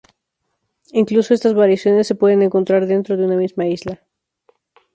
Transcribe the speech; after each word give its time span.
Incluso, 0.93 1.31
estas 1.35 1.53
variaciones, 1.53 2.07
se 2.07 2.15
pueden 2.15 2.41
encontrar 2.41 2.87
dentro 2.87 3.17
de 3.17 3.23
una 3.25 3.35
misma 3.35 3.67
isla. 3.67 4.01